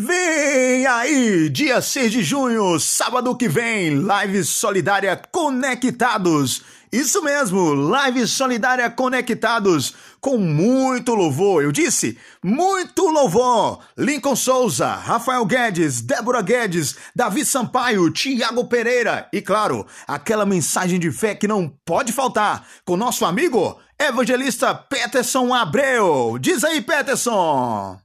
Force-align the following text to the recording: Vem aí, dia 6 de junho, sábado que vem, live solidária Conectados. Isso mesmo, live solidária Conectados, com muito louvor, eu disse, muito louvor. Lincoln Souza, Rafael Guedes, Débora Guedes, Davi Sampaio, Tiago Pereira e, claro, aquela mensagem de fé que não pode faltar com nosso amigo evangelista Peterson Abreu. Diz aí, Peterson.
Vem 0.00 0.86
aí, 0.86 1.48
dia 1.48 1.82
6 1.82 2.12
de 2.12 2.22
junho, 2.22 2.78
sábado 2.78 3.36
que 3.36 3.48
vem, 3.48 3.98
live 3.98 4.44
solidária 4.44 5.20
Conectados. 5.32 6.62
Isso 6.92 7.20
mesmo, 7.20 7.74
live 7.74 8.24
solidária 8.28 8.88
Conectados, 8.88 9.96
com 10.20 10.38
muito 10.38 11.16
louvor, 11.16 11.64
eu 11.64 11.72
disse, 11.72 12.16
muito 12.40 13.10
louvor. 13.10 13.80
Lincoln 13.98 14.36
Souza, 14.36 14.86
Rafael 14.86 15.44
Guedes, 15.44 16.00
Débora 16.00 16.42
Guedes, 16.42 16.94
Davi 17.12 17.44
Sampaio, 17.44 18.08
Tiago 18.12 18.68
Pereira 18.68 19.28
e, 19.32 19.42
claro, 19.42 19.84
aquela 20.06 20.46
mensagem 20.46 21.00
de 21.00 21.10
fé 21.10 21.34
que 21.34 21.48
não 21.48 21.68
pode 21.84 22.12
faltar 22.12 22.64
com 22.84 22.96
nosso 22.96 23.24
amigo 23.24 23.76
evangelista 24.00 24.72
Peterson 24.76 25.52
Abreu. 25.52 26.38
Diz 26.38 26.62
aí, 26.62 26.80
Peterson. 26.80 27.98